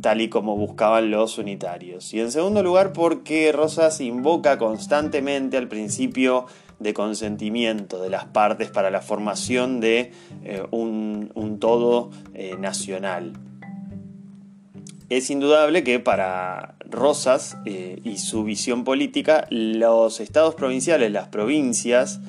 tal 0.01 0.21
y 0.21 0.29
como 0.29 0.55
buscaban 0.55 1.09
los 1.09 1.37
unitarios. 1.37 2.13
Y 2.13 2.19
en 2.19 2.31
segundo 2.31 2.61
lugar, 2.61 2.93
porque 2.93 3.51
Rosas 3.51 3.99
invoca 4.01 4.57
constantemente 4.57 5.57
al 5.57 5.67
principio 5.67 6.45
de 6.79 6.93
consentimiento 6.93 8.01
de 8.01 8.09
las 8.09 8.25
partes 8.25 8.69
para 8.69 8.89
la 8.91 9.01
formación 9.01 9.79
de 9.79 10.11
eh, 10.43 10.63
un, 10.71 11.31
un, 11.35 11.59
todo 11.59 12.11
nacional. 12.59 13.33
Es 15.09 15.29
indudable 15.29 15.83
que 15.83 15.99
para 15.99 16.75
Rosas 16.89 17.57
eh, 17.65 17.99
y 18.03 18.17
su 18.17 18.43
visión 18.43 18.83
política, 18.83 19.45
los 19.51 20.19
estados 20.19 20.55
provinciales, 20.55 21.11
las 21.11 21.27
provincias, 21.27 22.21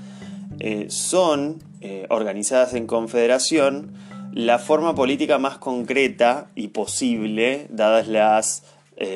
eh, 0.58 0.86
son, 0.90 1.62
eh, 1.80 2.06
organizadas 2.10 2.74
en 2.74 2.86
confederación, 2.86 3.94
la 4.32 4.58
forma 4.58 4.94
política 4.94 5.38
más 5.38 5.56
concreta 5.56 6.48
y 6.54 6.68
posible, 6.68 7.66
dadas 7.70 8.08
las 8.08 8.64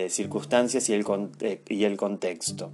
circunstancias 0.08 0.90
y 0.90 0.92
el, 0.92 1.06
y 1.66 1.84
el 1.84 1.96
contexto. 1.96 2.70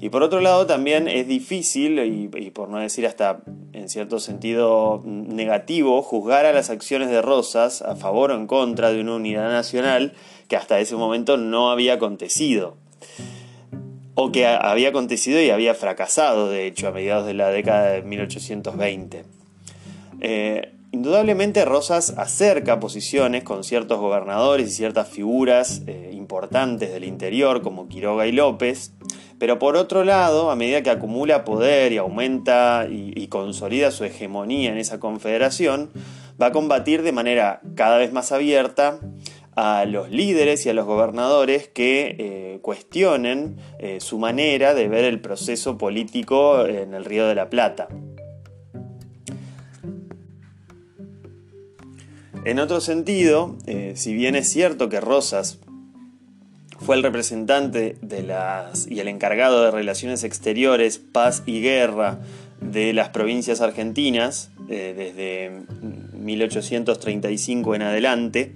Y 0.00 0.10
por 0.10 0.22
otro 0.22 0.40
lado 0.40 0.66
también 0.66 1.08
es 1.08 1.26
difícil, 1.26 1.98
y, 1.98 2.50
por 2.50 2.68
no 2.68 2.78
decir 2.78 3.06
hasta 3.06 3.40
en 3.72 3.88
cierto 3.88 4.18
sentido 4.20 5.02
negativo, 5.04 6.02
juzgar 6.02 6.46
a 6.46 6.52
las 6.52 6.70
acciones 6.70 7.10
de 7.10 7.22
Rosas 7.22 7.82
a 7.82 7.96
favor 7.96 8.30
o 8.30 8.36
en 8.36 8.46
contra 8.46 8.92
de 8.92 9.00
una 9.00 9.16
unidad 9.16 9.50
nacional 9.50 10.12
que 10.48 10.56
hasta 10.56 10.80
ese 10.80 10.96
momento 10.96 11.36
no 11.36 11.70
había 11.70 11.94
acontecido. 11.94 12.76
O 14.14 14.32
que 14.32 14.46
había 14.46 14.88
acontecido 14.88 15.42
y 15.42 15.50
había 15.50 15.74
fracasado, 15.74 16.48
de 16.48 16.66
hecho, 16.66 16.88
a 16.88 16.92
mediados 16.92 17.26
de 17.26 17.34
la 17.34 17.50
década 17.50 17.90
de 17.90 18.02
1820. 18.02 19.24
Eh, 20.20 20.72
indudablemente 20.92 21.64
Rosas 21.64 22.14
acerca 22.16 22.80
posiciones 22.80 23.44
con 23.44 23.64
ciertos 23.64 23.98
gobernadores 23.98 24.68
y 24.68 24.72
ciertas 24.72 25.08
figuras 25.08 25.82
eh, 25.86 26.12
importantes 26.14 26.90
del 26.92 27.04
interior 27.04 27.60
como 27.60 27.88
Quiroga 27.88 28.26
y 28.26 28.32
López, 28.32 28.92
pero 29.38 29.58
por 29.58 29.76
otro 29.76 30.04
lado, 30.04 30.50
a 30.50 30.56
medida 30.56 30.82
que 30.82 30.90
acumula 30.90 31.44
poder 31.44 31.92
y 31.92 31.98
aumenta 31.98 32.86
y, 32.90 33.26
consolida 33.28 33.90
su 33.90 34.04
hegemonía 34.04 34.70
en 34.70 34.78
esa 34.78 35.00
confederación, 35.00 35.90
va 36.40 36.46
a 36.46 36.52
combatir 36.52 37.02
de 37.02 37.12
manera 37.12 37.60
cada 37.74 37.98
vez 37.98 38.12
más 38.12 38.32
abierta 38.32 39.00
a 39.56 39.84
los 39.86 40.10
líderes 40.10 40.66
y 40.66 40.68
a 40.68 40.74
los 40.74 40.86
gobernadores 40.86 41.68
que 41.68 42.14
eh, 42.18 42.58
cuestionen 42.62 43.56
eh, 43.78 44.00
su 44.00 44.18
manera 44.18 44.74
de 44.74 44.88
ver 44.88 45.04
el 45.04 45.20
proceso 45.20 45.78
político 45.78 46.66
en 46.66 46.94
el 46.94 47.04
Río 47.04 47.26
de 47.26 47.34
la 47.34 47.48
Plata. 47.48 47.88
En 52.46 52.60
otro 52.60 52.80
sentido, 52.80 53.56
eh, 53.66 53.94
si 53.96 54.14
bien 54.14 54.36
es 54.36 54.48
cierto 54.48 54.88
que 54.88 55.00
Rosas 55.00 55.58
fue 56.86 56.94
el 56.94 57.02
representante 57.02 57.96
de 58.00 58.22
las, 58.22 58.86
y 58.88 59.00
el 59.00 59.08
encargado 59.08 59.64
de 59.64 59.72
relaciones 59.72 60.22
exteriores, 60.22 60.98
paz 60.98 61.42
y 61.44 61.60
guerra 61.60 62.20
de 62.60 62.92
las 62.92 63.08
provincias 63.08 63.60
argentinas 63.60 64.52
eh, 64.68 64.94
desde 64.96 65.64
1835 66.16 67.74
en 67.74 67.82
adelante. 67.82 68.52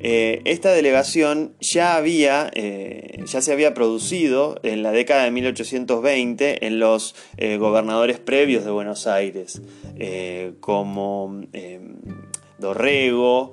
Eh, 0.00 0.40
esta 0.46 0.72
delegación 0.72 1.52
ya, 1.60 1.96
había, 1.96 2.50
eh, 2.54 3.22
ya 3.26 3.42
se 3.42 3.52
había 3.52 3.74
producido 3.74 4.58
en 4.62 4.82
la 4.82 4.90
década 4.90 5.24
de 5.24 5.30
1820 5.30 6.66
en 6.66 6.78
los 6.78 7.14
gobernadores 7.58 8.18
previos 8.18 8.64
de 8.64 8.70
Buenos 8.70 9.06
Aires, 9.06 9.60
como 10.60 11.42
Dorrego 12.58 13.52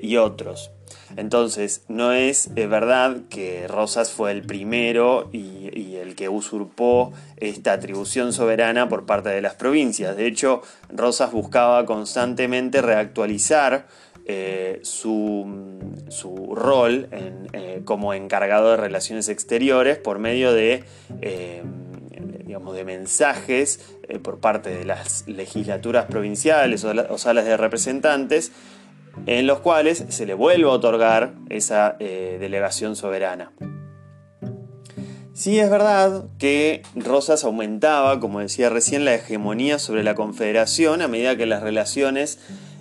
y 0.00 0.16
otros. 0.18 0.70
Entonces, 1.16 1.84
no 1.88 2.12
es 2.12 2.52
verdad 2.54 3.18
que 3.30 3.68
Rosas 3.68 4.10
fue 4.12 4.32
el 4.32 4.42
primero 4.42 5.28
y, 5.32 5.96
el 5.96 6.14
que 6.14 6.28
usurpó 6.28 7.12
esta 7.36 7.72
atribución 7.72 8.32
soberana 8.32 8.88
por 8.88 9.06
parte 9.06 9.30
de 9.30 9.40
las 9.40 9.54
provincias. 9.54 10.16
De 10.16 10.26
hecho, 10.26 10.62
Rosas 10.90 11.32
buscaba 11.32 11.84
constantemente 11.86 12.82
reactualizar 12.82 13.86
eh, 14.28 14.80
su, 14.82 15.46
rol 16.56 17.08
eh, 17.12 17.82
como 17.84 18.12
encargado 18.12 18.72
de 18.72 18.76
relaciones 18.76 19.28
exteriores 19.28 19.98
por 19.98 20.18
medio 20.18 20.52
de, 20.52 20.82
eh, 21.20 21.62
digamos, 22.44 22.74
de 22.74 22.84
mensajes 22.84 23.80
por 24.22 24.40
parte 24.40 24.70
de 24.70 24.84
las 24.84 25.28
legislaturas 25.28 26.06
provinciales 26.06 26.84
o 26.84 27.18
salas 27.18 27.44
de 27.44 27.56
representantes 27.56 28.50
en 29.24 29.46
los 29.46 29.60
cuales 29.60 30.04
se 30.08 30.26
le 30.26 30.34
vuelve 30.34 30.68
a 30.68 30.72
otorgar 30.72 31.34
esa 31.48 31.96
eh, 32.00 32.36
delegación 32.38 32.96
soberana. 32.96 33.52
Sí 35.32 35.58
es 35.58 35.68
verdad 35.68 36.24
que 36.38 36.82
Rosas 36.94 37.44
aumentaba, 37.44 38.20
como 38.20 38.40
decía 38.40 38.70
recién, 38.70 39.04
la 39.04 39.14
hegemonía 39.14 39.78
sobre 39.78 40.02
la 40.02 40.14
Confederación 40.14 41.02
a 41.02 41.08
medida 41.08 41.36
que 41.36 41.44
las 41.44 41.62
relaciones 41.62 42.38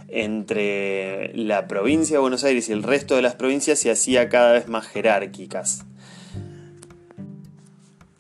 entre 0.08 1.36
la 1.36 1.68
provincia 1.68 2.16
de 2.16 2.22
Buenos 2.22 2.46
Aires 2.46 2.70
y 2.70 2.72
el 2.72 2.84
resto 2.84 3.18
de 3.18 3.22
las 3.22 3.36
provincias 3.36 3.80
se 3.80 3.92
hacían 3.92 4.30
cada 4.30 4.54
vez 4.54 4.70
más 4.70 4.88
jerárquicas. 4.88 5.86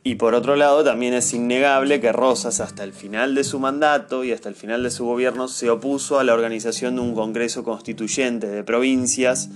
Y 0.07 0.15
por 0.15 0.35
otro 0.35 0.55
lado, 0.55 0.83
también 0.83 1.15
es 1.15 1.33
innegable 1.33 2.00
que 2.00 2.12
Rosas, 2.12 2.59
hasta 2.59 2.83
el 2.83 2.93
final 2.93 3.33
de 3.33 3.43
su 3.43 3.59
mandato 3.59 4.24
y 4.24 4.33
hasta 4.33 4.50
el 4.50 4.53
final 4.53 4.83
de 4.83 4.91
su 4.91 5.03
gobierno, 5.03 5.47
se 5.47 5.67
opuso 5.71 6.19
a 6.19 6.24
la 6.24 6.35
organización 6.35 6.97
de 6.97 7.01
un 7.01 7.15
Congreso 7.15 7.63
Constituyente 7.63 8.45
de 8.45 8.63
provincias, 8.63 9.50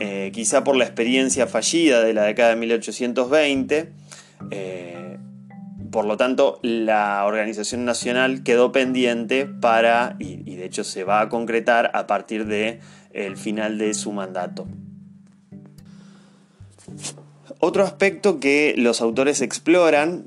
eh, 0.00 0.30
quizá 0.32 0.64
por 0.64 0.76
la 0.76 0.84
experiencia 0.84 1.46
fallida 1.46 2.02
de 2.02 2.14
la 2.14 2.22
década 2.22 2.48
de 2.48 2.56
1820. 2.56 3.92
Eh, 4.50 5.18
por 5.90 6.06
lo 6.06 6.16
tanto, 6.16 6.58
la 6.62 7.26
organización 7.26 7.84
nacional 7.84 8.42
quedó 8.44 8.72
pendiente 8.72 9.44
para, 9.44 10.16
y, 10.18 10.56
de 10.56 10.64
hecho 10.64 10.84
se 10.84 11.04
va 11.04 11.20
a 11.20 11.28
concretar 11.28 11.90
a 11.92 12.06
partir 12.06 12.46
del 12.46 12.80
el 13.12 13.36
final 13.36 13.76
de 13.76 13.92
su 13.92 14.10
mandato. 14.10 14.66
Otro 17.64 17.84
aspecto 17.84 18.40
que 18.40 18.74
los 18.76 19.00
autores 19.00 19.40
exploran 19.40 20.26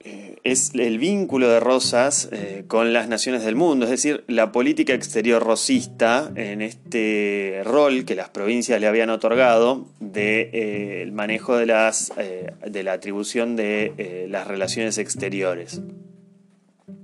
eh, 0.00 0.38
es 0.42 0.72
el 0.74 0.98
vínculo 0.98 1.48
de 1.48 1.60
Rosas 1.60 2.28
eh, 2.32 2.64
con 2.66 2.92
las 2.92 3.08
naciones 3.08 3.44
del 3.44 3.54
mundo, 3.54 3.84
es 3.84 3.92
decir, 3.92 4.24
la 4.26 4.50
política 4.50 4.92
exterior 4.92 5.40
rosista 5.40 6.32
en 6.34 6.62
este 6.62 7.62
rol 7.64 8.04
que 8.04 8.16
las 8.16 8.30
provincias 8.30 8.80
le 8.80 8.88
habían 8.88 9.10
otorgado 9.10 9.86
del 10.00 10.12
de, 10.12 10.50
eh, 11.02 11.10
manejo 11.12 11.56
de, 11.56 11.66
las, 11.66 12.12
de 12.66 12.82
la 12.82 12.94
atribución 12.94 13.54
de 13.54 14.26
las 14.28 14.48
relaciones 14.48 14.98
exteriores. 14.98 15.80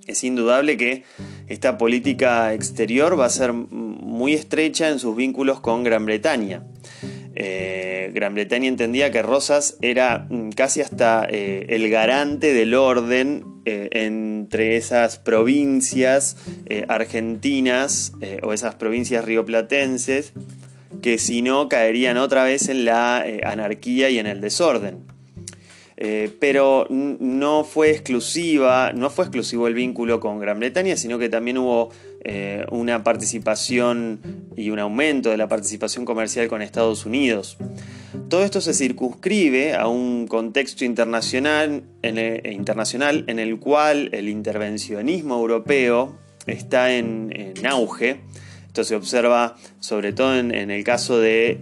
Es 0.09 0.25
indudable 0.25 0.77
que 0.79 1.05
esta 1.47 1.79
política 1.79 2.55
exterior 2.55 3.17
va 3.17 3.27
a 3.27 3.31
ser 3.31 3.53
muy 3.53 4.35
estrecha 4.35 4.89
en 4.89 4.99
sus 4.99 5.15
vínculos 5.15 5.61
con 5.61 5.85
Gran 5.85 6.07
Bretaña. 6.07 6.65
Gran 8.13 8.35
Bretaña 8.35 8.69
entendía 8.69 9.11
que 9.11 9.23
Rosas 9.23 9.77
era 9.81 10.27
mm, 10.29 10.51
casi 10.51 10.81
hasta 10.81 11.27
eh, 11.29 11.67
el 11.69 11.89
garante 11.91 12.53
del 12.53 12.75
orden 12.75 13.45
eh, 13.65 13.89
entre 13.93 14.77
esas 14.77 15.19
provincias 15.19 16.37
argentinas 16.89 18.13
o 18.43 18.53
esas 18.53 18.75
provincias 18.77 19.25
rioplatenses 19.25 20.33
que 21.03 21.19
si 21.19 21.43
no 21.43 21.69
caerían 21.69 22.17
otra 22.17 22.45
vez 22.45 22.69
en 22.69 22.85
la 22.85 23.25
anarquía 23.45 24.09
y 24.09 24.19
en 24.19 24.27
el 24.27 24.41
desorden. 24.41 24.99
pero 26.41 26.87
no 26.89 27.65
fue 27.65 27.91
exclusiva, 27.91 28.93
no 28.95 29.11
fue 29.11 29.27
exclusivo 29.27 29.67
el 29.67 29.75
vínculo 29.75 30.21
con 30.21 30.39
Gran 30.39 30.59
Bretaña, 30.59 30.97
sino 30.97 31.19
que 31.19 31.29
también 31.29 31.59
hubo 31.59 31.91
eh, 32.23 32.67
una 32.71 33.03
participación 33.03 34.21
y 34.55 34.69
un 34.69 34.79
aumento 34.79 35.31
de 35.31 35.39
la 35.39 35.49
participación 35.49 36.05
comercial 36.05 36.49
con 36.49 36.61
Estados 36.61 37.07
Unidos. 37.07 37.57
Todo 38.29 38.45
esto 38.45 38.61
se 38.61 38.75
circunscribe 38.75 39.75
a 39.75 39.87
un 39.87 40.27
contexto 40.27 40.85
internacional 40.85 41.85
en 42.03 42.19
el, 42.19 42.41
e 42.45 42.53
internacional 42.53 43.25
en 43.29 43.39
el 43.39 43.59
cual 43.59 44.11
el 44.13 44.29
intervencionismo 44.29 45.37
europeo 45.37 46.19
está 46.47 46.93
en, 46.93 47.55
auge. 47.65 48.21
Esto 48.67 48.85
se 48.85 48.97
observa 48.97 49.57
sobre 49.79 50.13
todo 50.13 50.37
en, 50.37 50.71
el 50.71 50.85
caso 50.85 51.19
de 51.19 51.61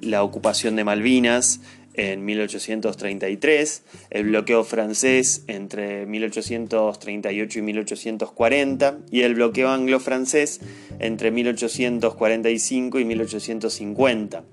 la 0.00 0.22
ocupación 0.22 0.76
de 0.76 0.84
Malvinas 0.84 1.60
en 1.94 2.24
1833, 2.24 3.82
el 4.10 4.24
bloqueo 4.24 4.62
francés 4.62 5.42
entre 5.48 6.06
1838 6.06 7.58
y 7.58 7.62
1840 7.62 8.98
y 9.10 9.22
el 9.22 9.34
bloqueo 9.34 9.70
anglo-francés 9.70 10.60
entre 11.00 11.32
1845 11.32 13.00
y 13.00 13.04
1850. 13.04 14.44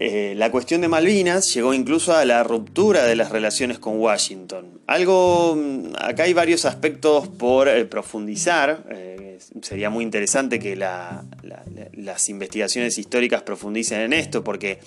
Eh, 0.00 0.34
la 0.36 0.50
cuestión 0.50 0.80
de 0.80 0.88
Malvinas 0.88 1.54
llegó 1.54 1.72
incluso 1.72 2.16
a 2.16 2.24
la 2.24 2.42
ruptura 2.42 3.04
de 3.04 3.14
las 3.14 3.30
relaciones 3.30 3.78
con 3.78 4.00
Washington. 4.00 4.80
Algo, 4.88 5.54
mm, 5.56 5.94
acá 6.00 6.24
hay 6.24 6.32
varios 6.32 6.64
aspectos 6.64 7.28
por 7.28 7.68
eh, 7.68 7.84
profundizar. 7.84 8.84
Eh, 8.90 9.38
sería 9.62 9.90
muy 9.90 10.02
interesante 10.02 10.58
que 10.58 10.74
las 10.74 12.28
investigaciones 12.28 12.98
históricas 12.98 13.42
profundicen 13.42 14.00
en 14.00 14.12
esto, 14.12 14.42
porque 14.42 14.80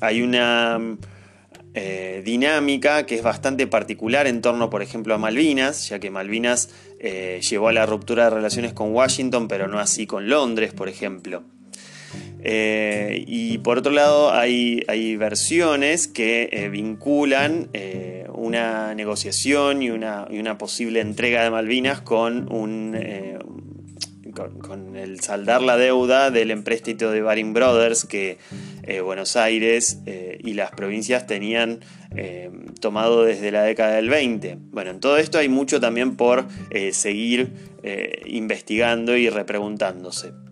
hay 0.00 0.22
una 0.22 0.78
mm, 0.78 0.98
dinámica 2.24 3.04
que 3.04 3.16
es 3.16 3.22
bastante 3.22 3.66
particular 3.66 4.26
en 4.26 4.40
torno, 4.40 4.70
por 4.70 4.80
ejemplo, 4.80 5.14
a 5.14 5.18
Malvinas, 5.18 5.90
ya 5.90 5.98
que 5.98 6.10
Malvinas 6.10 6.70
llevó 6.98 7.68
a 7.68 7.72
la 7.74 7.84
ruptura 7.84 8.24
de 8.24 8.30
relaciones 8.30 8.72
con 8.72 8.94
Washington, 8.94 9.46
pero 9.46 9.68
no 9.68 9.78
así 9.78 10.06
con 10.06 10.26
Londres, 10.26 10.72
por 10.72 10.88
ejemplo. 10.88 11.42
Eh, 12.42 13.24
y 13.26 13.58
por 13.58 13.78
otro 13.78 13.92
lado 13.92 14.32
hay, 14.32 15.16
versiones 15.16 16.06
que 16.06 16.48
eh, 16.52 16.68
vinculan 16.68 17.68
eh, 17.72 18.26
una 18.34 18.94
negociación 18.94 19.82
y 19.82 19.90
una, 19.90 20.58
posible 20.58 21.00
entrega 21.00 21.42
de 21.42 21.50
Malvinas 21.50 22.00
con, 22.02 22.52
un, 22.52 22.96
con, 24.60 24.96
el 24.96 25.20
saldar 25.20 25.62
la 25.62 25.76
deuda 25.76 26.30
del 26.30 26.50
empréstito 26.50 27.10
de 27.10 27.22
Baring 27.22 27.52
Brothers 27.52 28.04
que 28.04 28.38
Buenos 29.02 29.34
Aires 29.36 29.98
y 30.06 30.52
las 30.52 30.70
provincias 30.70 31.26
tenían 31.26 31.80
tomado 32.80 33.24
desde 33.24 33.50
la 33.50 33.62
década 33.62 33.96
del 33.96 34.08
20. 34.08 34.58
Bueno, 34.70 34.92
en 34.92 35.00
todo 35.00 35.16
esto 35.18 35.38
hay 35.38 35.48
mucho 35.48 35.80
también 35.80 36.16
por 36.16 36.46
seguir 36.92 37.52
investigando 38.24 39.16
y 39.16 39.28
repreguntándose. 39.28 40.45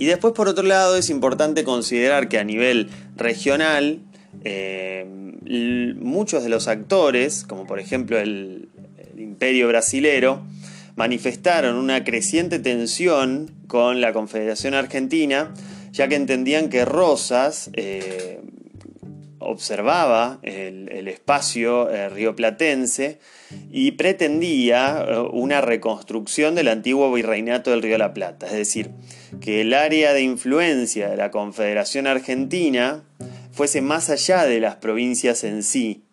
Y 0.00 0.06
después, 0.06 0.32
por 0.32 0.48
otro 0.48 0.64
lado, 0.64 0.96
es 0.96 1.10
importante 1.10 1.62
considerar 1.62 2.30
que 2.30 2.38
a 2.38 2.44
nivel 2.44 2.88
regional, 3.16 4.00
eh, 4.44 5.04
muchos 6.00 6.42
de 6.42 6.48
los 6.48 6.68
actores, 6.68 7.44
como 7.46 7.66
por 7.66 7.78
ejemplo 7.80 8.18
el, 8.18 8.70
imperio 9.18 9.68
brasilero, 9.68 10.40
manifestaron 10.96 11.76
una 11.76 12.02
creciente 12.02 12.58
tensión 12.58 13.50
con 13.66 14.00
la 14.00 14.14
Confederación 14.14 14.72
Argentina, 14.72 15.52
ya 15.92 16.08
que 16.08 16.14
entendían 16.14 16.70
que 16.70 16.86
Rosas 16.86 17.68
eh, 17.74 18.40
observaba 19.40 20.38
el, 20.42 21.08
espacio 21.08 21.90
eh, 21.90 22.08
rioplatense 22.08 23.18
y 23.72 23.92
pretendía 23.92 25.04
una 25.32 25.60
reconstrucción 25.60 26.54
del 26.54 26.68
antiguo 26.68 27.12
virreinato 27.12 27.70
del 27.70 27.82
Río 27.82 27.92
de 27.92 27.98
la 27.98 28.14
Plata, 28.14 28.46
es 28.46 28.52
decir, 28.52 28.90
que 29.40 29.62
el 29.62 29.74
área 29.74 30.12
de 30.12 30.22
influencia 30.22 31.08
de 31.08 31.16
la 31.16 31.30
Confederación 31.30 32.06
Argentina 32.06 33.02
fuese 33.50 33.80
más 33.82 34.08
allá 34.10 34.44
de 34.44 34.60
las 34.60 34.76
provincias 34.76 35.42
en 35.42 35.62
sí 35.62 36.04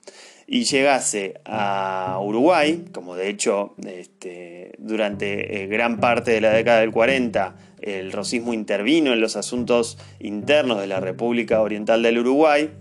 y 0.47 0.63
llegase 0.63 1.41
a 1.43 2.17
Uruguay, 2.21 2.85
como 2.93 3.15
de 3.15 3.29
hecho 3.29 3.75
este, 3.85 4.71
durante 4.77 5.63
eh, 5.63 5.67
gran 5.67 5.99
parte 5.99 6.31
de 6.31 6.41
la 6.41 6.51
década 6.51 6.79
del 6.79 6.91
40 6.91 7.55
el 7.81 8.11
rosismo 8.11 8.53
intervino 8.53 9.13
en 9.13 9.21
los 9.21 9.35
asuntos 9.35 9.97
internos 10.19 10.79
de 10.79 10.87
la 10.87 10.99
República 10.99 11.61
Oriental 11.61 12.01
del 12.01 12.19
Uruguay, 12.19 12.71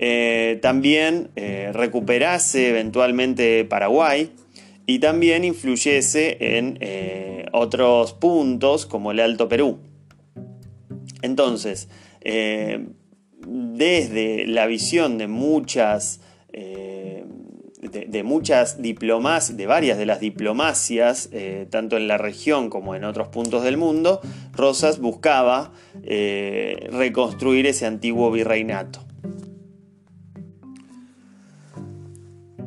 eh, 0.00 0.60
también 0.62 1.30
eh, 1.34 1.70
recuperase 1.72 2.68
eventualmente 2.68 3.64
Paraguay, 3.64 4.30
y 4.86 5.00
también 5.00 5.44
influyese 5.44 6.56
en 6.56 6.78
eh, 6.80 7.46
otros 7.52 8.14
puntos 8.14 8.86
como 8.86 9.10
el 9.10 9.20
Alto 9.20 9.48
Perú. 9.48 9.80
Entonces, 11.20 11.88
desde 13.46 14.46
la 14.46 14.66
visión 14.66 15.18
de 15.18 15.26
muchas, 15.26 16.20
de, 16.52 18.22
muchas 18.22 18.80
diplomas, 18.80 19.56
de 19.56 19.66
varias 19.66 19.98
de 19.98 20.06
las 20.06 20.20
diplomacias, 20.20 21.28
tanto 21.70 21.96
en 21.96 22.06
la 22.06 22.16
región 22.16 22.70
como 22.70 22.94
en 22.94 23.04
otros 23.04 23.28
puntos 23.28 23.64
del 23.64 23.76
mundo, 23.76 24.20
Rosas 24.52 25.00
buscaba 25.00 25.72
reconstruir 26.02 27.66
ese 27.66 27.84
antiguo 27.84 28.30
virreinato. 28.30 29.07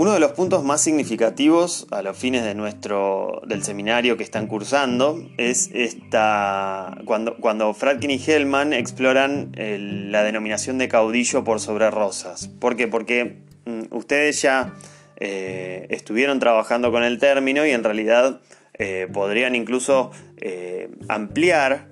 Uno 0.02 0.14
de 0.14 0.20
los 0.20 0.32
puntos 0.32 0.64
más 0.64 0.82
significativos 0.82 1.86
a 1.92 2.02
los 2.02 2.18
fines 2.18 2.44
de 2.44 2.56
nuestro, 2.56 3.40
del 3.46 3.64
seminario 3.64 4.18
que 4.18 4.24
están 4.24 4.48
cursando 4.48 5.24
es 5.38 5.70
esta, 5.76 6.98
cuando, 7.06 7.38
cuando 7.38 7.72
Fradkin 7.76 8.10
y 8.10 8.20
Hellman 8.20 8.74
exploran 8.74 9.52
la 9.56 10.24
denominación 10.24 10.80
de 10.80 10.88
caudillo 10.88 11.44
por 11.44 11.60
sobre 11.60 11.92
rosas. 11.92 12.48
¿Por 12.48 12.76
qué? 12.78 12.88
Porque 12.88 13.44
mm, 13.66 13.96
ustedes 13.96 14.42
ya 14.42 14.74
eh, 15.18 15.86
estuvieron 15.92 16.40
trabajando 16.40 16.92
con 16.92 17.04
el 17.04 17.20
término 17.20 17.64
y 17.64 17.70
en 17.70 17.84
realidad 17.84 18.42
eh, 18.80 19.08
podrían 19.14 19.54
incluso 19.54 20.10
eh, 20.38 20.90
ampliar 21.10 21.92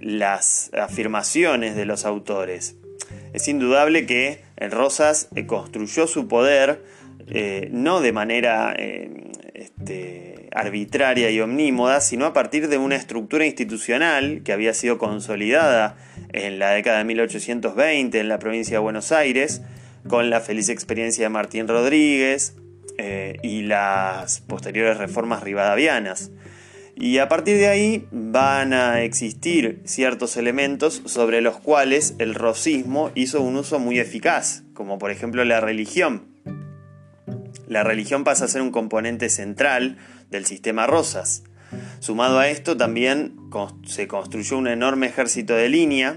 las 0.00 0.72
afirmaciones 0.74 1.76
de 1.76 1.84
los 1.84 2.04
autores. 2.04 2.74
Es 3.32 3.46
indudable 3.46 4.06
que 4.06 4.42
Rosas 4.56 5.28
construyó 5.46 6.08
su 6.08 6.26
poder 6.26 6.82
eh, 7.26 7.68
no 7.72 8.00
de 8.00 8.12
manera 8.12 8.74
eh, 8.78 9.10
este, 9.54 10.48
arbitraria 10.54 11.30
y 11.30 11.40
omnímoda, 11.40 12.00
sino 12.00 12.26
a 12.26 12.32
partir 12.32 12.68
de 12.68 12.78
una 12.78 12.96
estructura 12.96 13.44
institucional 13.44 14.42
que 14.44 14.52
había 14.52 14.72
sido 14.74 14.98
consolidada 14.98 15.96
en 16.32 16.58
la 16.58 16.70
década 16.70 16.98
de 16.98 17.04
1820 17.04 18.18
en 18.18 18.28
la 18.28 18.38
provincia 18.38 18.76
de 18.76 18.82
Buenos 18.82 19.12
Aires, 19.12 19.62
con 20.06 20.30
la 20.30 20.40
feliz 20.40 20.68
experiencia 20.68 21.24
de 21.24 21.28
Martín 21.28 21.68
Rodríguez 21.68 22.56
eh, 22.98 23.36
y 23.42 23.62
las 23.62 24.40
posteriores 24.40 24.96
reformas 24.96 25.42
rivadavianas. 25.42 26.30
Y 26.96 27.18
a 27.18 27.28
partir 27.28 27.58
de 27.58 27.68
ahí 27.68 28.08
van 28.10 28.72
a 28.72 29.02
existir 29.02 29.82
ciertos 29.84 30.36
elementos 30.36 31.02
sobre 31.04 31.40
los 31.40 31.58
cuales 31.58 32.16
el 32.18 32.34
rosismo 32.34 33.12
hizo 33.14 33.40
un 33.40 33.56
uso 33.56 33.78
muy 33.78 34.00
eficaz, 34.00 34.64
como 34.74 34.98
por 34.98 35.12
ejemplo 35.12 35.44
la 35.44 35.60
religión 35.60 36.37
la 37.68 37.84
religión 37.84 38.24
pasa 38.24 38.46
a 38.46 38.48
ser 38.48 38.62
un 38.62 38.70
componente 38.70 39.28
central 39.28 39.98
del 40.30 40.46
sistema 40.46 40.86
Rosas. 40.86 41.44
Sumado 42.00 42.38
a 42.38 42.48
esto 42.48 42.76
también 42.76 43.36
se 43.86 44.08
construyó 44.08 44.56
un 44.56 44.68
enorme 44.68 45.06
ejército 45.06 45.54
de 45.54 45.68
línea 45.68 46.16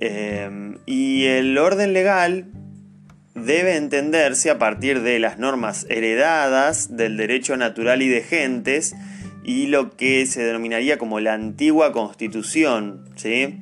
eh, 0.00 0.76
y 0.86 1.24
el 1.24 1.56
orden 1.56 1.92
legal 1.92 2.46
debe 3.34 3.76
entenderse 3.76 4.50
a 4.50 4.58
partir 4.58 5.02
de 5.02 5.18
las 5.18 5.38
normas 5.38 5.86
heredadas 5.88 6.96
del 6.96 7.16
derecho 7.16 7.56
natural 7.56 8.02
y 8.02 8.08
de 8.08 8.22
gentes 8.22 8.94
y 9.44 9.66
lo 9.66 9.96
que 9.96 10.26
se 10.26 10.42
denominaría 10.44 10.98
como 10.98 11.20
la 11.20 11.34
antigua 11.34 11.92
constitución. 11.92 13.08
¿sí? 13.16 13.60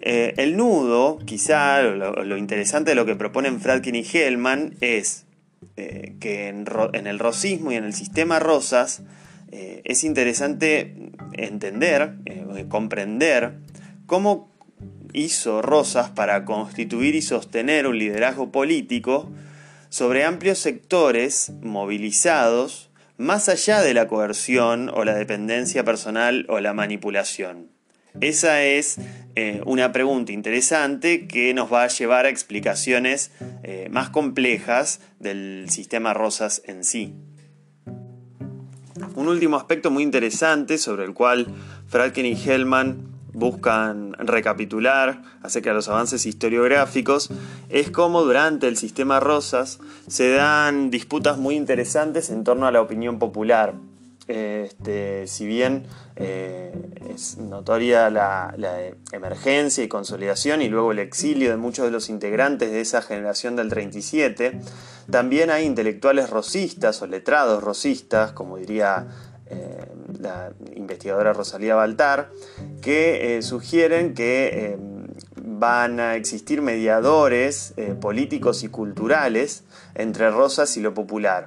Eh, 0.00 0.34
el 0.36 0.56
nudo, 0.56 1.18
quizá 1.24 1.82
lo, 1.82 2.36
interesante 2.36 2.90
de 2.90 2.94
lo 2.94 3.06
que 3.06 3.16
proponen 3.16 3.60
Fradkin 3.60 3.94
y 3.94 4.04
Hellman 4.04 4.74
es 4.80 5.26
eh, 5.76 6.16
que 6.20 6.48
en, 6.48 7.06
el 7.06 7.18
rosismo 7.18 7.72
y 7.72 7.76
en 7.76 7.84
el 7.84 7.92
sistema 7.92 8.38
rosas 8.38 9.02
eh, 9.50 9.82
es 9.84 10.04
interesante 10.04 11.12
entender, 11.32 12.16
eh, 12.26 12.66
comprender 12.68 13.58
cómo 14.06 14.52
hizo 15.12 15.62
Rosas 15.62 16.10
para 16.10 16.44
constituir 16.44 17.14
y 17.14 17.22
sostener 17.22 17.86
un 17.86 17.98
liderazgo 17.98 18.50
político 18.50 19.30
sobre 19.88 20.24
amplios 20.24 20.58
sectores 20.58 21.52
movilizados 21.62 22.90
más 23.16 23.48
allá 23.48 23.80
de 23.80 23.94
la 23.94 24.08
coerción 24.08 24.90
o 24.92 25.04
la 25.04 25.14
dependencia 25.14 25.84
personal 25.84 26.46
o 26.48 26.58
la 26.58 26.74
manipulación. 26.74 27.73
Esa 28.20 28.62
es 28.62 28.98
eh, 29.34 29.60
una 29.66 29.90
pregunta 29.90 30.32
interesante 30.32 31.26
que 31.26 31.52
nos 31.52 31.72
va 31.72 31.82
a 31.82 31.88
llevar 31.88 32.26
a 32.26 32.28
explicaciones 32.28 33.32
eh, 33.64 33.88
más 33.90 34.10
complejas 34.10 35.00
del 35.18 35.66
sistema 35.68 36.14
Rosas 36.14 36.62
en 36.66 36.84
sí. 36.84 37.14
Un 39.16 39.28
último 39.28 39.56
aspecto 39.56 39.90
muy 39.90 40.04
interesante 40.04 40.78
sobre 40.78 41.04
el 41.04 41.14
cual 41.14 41.48
Fradkin 41.88 42.26
y 42.26 42.40
Hellman 42.40 43.14
buscan 43.32 44.12
recapitular 44.14 45.22
acerca 45.42 45.70
de 45.70 45.74
los 45.74 45.88
avances 45.88 46.24
historiográficos 46.24 47.30
es 47.68 47.90
cómo 47.90 48.22
durante 48.22 48.68
el 48.68 48.76
sistema 48.76 49.18
Rosas 49.18 49.80
se 50.06 50.30
dan 50.30 50.90
disputas 50.90 51.36
muy 51.36 51.56
interesantes 51.56 52.30
en 52.30 52.44
torno 52.44 52.66
a 52.66 52.72
la 52.72 52.80
opinión 52.80 53.18
popular. 53.18 53.74
Este, 54.26 55.26
si 55.26 55.46
bien 55.46 55.84
eh, 56.16 56.72
es 57.10 57.36
notoria 57.36 58.08
la, 58.08 58.54
emergencia 59.12 59.84
y 59.84 59.88
consolidación 59.88 60.62
y 60.62 60.68
luego 60.68 60.92
el 60.92 60.98
exilio 60.98 61.50
de 61.50 61.56
muchos 61.56 61.84
de 61.84 61.90
los 61.90 62.08
integrantes 62.08 62.70
de 62.70 62.80
esa 62.80 63.02
generación 63.02 63.56
del 63.56 63.68
37, 63.68 64.60
también 65.10 65.50
hay 65.50 65.66
intelectuales 65.66 66.30
rosistas 66.30 67.02
o 67.02 67.06
letrados 67.06 67.62
rosistas, 67.62 68.32
como 68.32 68.56
diría 68.56 69.06
eh, 69.46 69.84
la 70.18 70.52
investigadora 70.74 71.34
Rosalía 71.34 71.74
Baltar, 71.74 72.30
que 72.80 73.36
eh, 73.36 73.42
sugieren 73.42 74.14
que 74.14 74.78
van 75.36 76.00
a 76.00 76.16
existir 76.16 76.62
mediadores 76.62 77.74
políticos 78.00 78.64
y 78.64 78.68
culturales 78.68 79.64
entre 79.94 80.30
Rosas 80.30 80.76
y 80.76 80.80
lo 80.80 80.94
popular. 80.94 81.46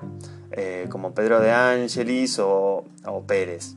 Eh, 0.51 0.87
como 0.89 1.13
Pedro 1.13 1.41
de 1.41 1.51
Angelis 1.51 2.39
o, 2.39 2.85
Pérez. 3.27 3.75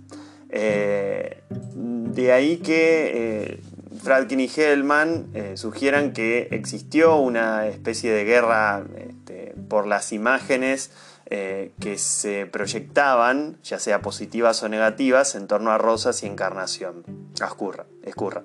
Eh, 0.51 1.43
de 1.51 2.33
ahí 2.33 2.59
que 2.59 3.13
eh, 3.15 3.61
Fradkin 4.03 4.41
y 4.41 4.51
Hellman 4.55 5.33
sugieran 5.55 6.13
que 6.13 6.49
existió 6.53 7.17
una 7.17 7.67
especie 7.67 8.13
de 8.13 8.25
guerra 8.25 8.85
este, 8.97 9.55
por 9.69 9.87
las 9.87 10.13
imágenes 10.13 10.91
que 11.29 11.97
se 11.97 12.47
proyectaban, 12.47 13.57
ya 13.63 13.79
sea 13.79 14.03
positivas 14.03 14.65
o 14.65 14.69
negativas, 14.69 15.37
en 15.37 15.47
torno 15.47 15.71
a 15.71 15.79
Rosas 15.79 16.25
y 16.25 16.27
Encarnación. 16.27 17.05
Escurra, 17.41 17.87
escurra. 18.03 18.43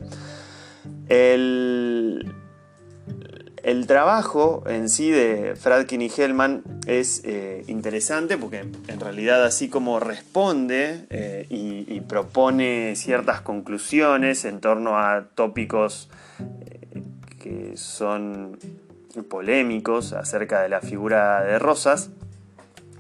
El, 1.10 2.32
el 3.66 3.88
trabajo 3.88 4.64
en 4.68 4.90
sí 4.90 5.10
de 5.10 5.56
Fradkin 5.56 6.00
y 6.04 6.12
Hellman 6.16 6.62
es 6.86 7.24
eh, 7.26 7.64
interesante 7.66 8.38
porque 8.38 8.60
en 8.60 9.00
realidad 9.00 9.44
así 9.44 9.70
como 9.70 10.00
responde 10.00 11.08
eh, 11.10 11.48
y, 11.50 12.00
propone 12.02 12.96
ciertas 12.96 13.42
conclusiones 13.42 14.46
en 14.46 14.60
torno 14.60 15.00
a 15.00 15.30
tópicos 15.34 16.12
eh, 16.62 17.02
que 17.40 17.76
son 17.76 18.60
polémicos 19.28 20.14
acerca 20.14 20.62
de 20.62 20.70
la 20.70 20.82
figura 20.82 21.44
de 21.44 21.58
Rosas, 21.58 22.12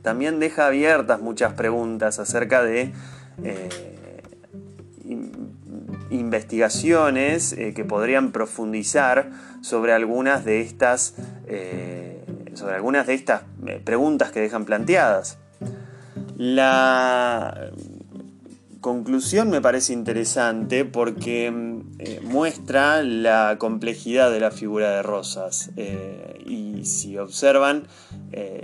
también 0.01 0.39
deja 0.39 0.65
abiertas 0.65 1.21
muchas 1.21 1.53
preguntas 1.53 2.17
acerca 2.17 2.63
de 2.63 2.91
investigaciones 6.15 7.53
que 7.53 7.85
podrían 7.85 8.31
profundizar 8.31 9.29
sobre 9.65 9.93
algunas 9.93 10.45
de 10.45 10.61
estas, 10.61 11.15
eh, 11.47 12.23
sobre 12.53 12.75
algunas 12.75 13.07
de 13.07 13.15
estas 13.15 13.41
eh, 13.65 13.81
preguntas 13.83 14.31
que 14.31 14.39
dejan 14.39 14.65
planteadas. 14.65 15.39
La 16.37 17.71
conclusión 18.85 19.49
me 19.49 19.61
parece 19.61 19.93
interesante 19.93 20.85
porque 20.85 21.47
eh, 21.97 22.21
muestra 22.21 23.01
la 23.01 23.55
complejidad 23.57 24.29
de 24.29 24.39
la 24.39 24.51
figura 24.51 24.91
de 24.91 25.01
Rosas. 25.01 25.71
y 26.45 26.85
si 26.85 27.17
observan, 27.17 27.87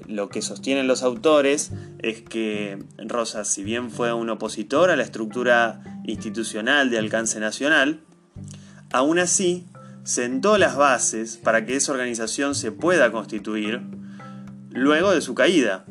lo 0.08 0.30
que 0.30 0.44
sostienen 0.44 0.86
los 0.86 1.02
autores 1.02 1.72
es 1.98 2.22
que 2.22 2.78
Rosas, 3.00 3.48
si 3.48 3.64
bien 3.64 3.90
fue 3.90 4.14
un 4.14 4.30
opositor 4.30 4.92
a 4.92 4.96
la 4.96 5.02
estructura 5.02 5.82
institucional 6.06 6.92
de 6.92 7.00
alcance 7.00 7.40
nacional, 7.40 8.02
aún 8.92 9.18
así 9.18 9.66
sentó 10.04 10.60
las 10.60 10.76
bases 10.76 11.38
para 11.38 11.66
que 11.66 11.76
esa 11.78 11.94
organización 11.94 12.54
se 12.54 12.72
pueda 12.72 13.12
constituir 13.12 13.82
luego 14.70 15.10
de 15.14 15.22
su 15.22 15.34
caída. 15.34 15.86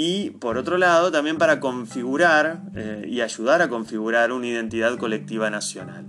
Y 0.00 0.30
por 0.30 0.58
otro 0.58 0.78
lado, 0.78 1.10
también 1.10 1.38
para 1.38 1.58
configurar 1.58 2.62
eh, 2.76 3.04
y 3.08 3.20
ayudar 3.20 3.62
a 3.62 3.68
configurar 3.68 4.30
una 4.30 4.46
identidad 4.46 4.96
colectiva 4.96 5.50
nacional. 5.50 6.06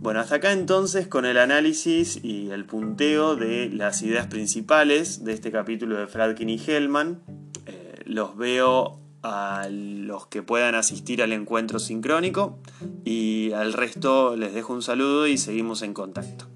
Bueno, 0.00 0.20
hasta 0.20 0.36
acá 0.36 0.52
entonces 0.52 1.06
con 1.06 1.26
el 1.26 1.36
análisis 1.36 2.18
y 2.24 2.48
el 2.52 2.64
punteo 2.64 3.36
de 3.36 3.68
las 3.68 4.00
ideas 4.00 4.28
principales 4.28 5.22
de 5.22 5.34
este 5.34 5.52
capítulo 5.52 5.98
de 5.98 6.06
Fradkin 6.06 6.48
y 6.48 6.58
Hellman. 6.58 7.20
Eh, 7.66 8.00
los 8.06 8.38
veo 8.38 9.00
a 9.22 9.68
los 9.68 10.26
que 10.28 10.42
puedan 10.42 10.76
asistir 10.76 11.22
al 11.22 11.34
encuentro 11.34 11.78
sincrónico 11.78 12.58
y 13.04 13.52
al 13.52 13.74
resto 13.74 14.34
les 14.34 14.54
dejo 14.54 14.72
un 14.72 14.80
saludo 14.80 15.26
y 15.26 15.36
seguimos 15.36 15.82
en 15.82 15.92
contacto. 15.92 16.55